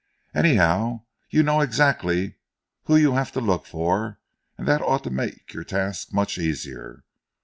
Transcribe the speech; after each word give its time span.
"Anyhow, 0.33 1.03
you 1.29 1.43
know 1.43 1.61
exactly 1.61 2.37
who 2.85 2.95
you 2.97 3.11
have 3.13 3.31
to 3.33 3.39
look 3.39 3.67
for 3.67 4.19
and 4.57 4.67
that 4.67 4.81
ought 4.81 5.03
to 5.03 5.11
make 5.11 5.53
your 5.53 5.63
task 5.63 6.11
much 6.11 6.39
easier. 6.39 7.03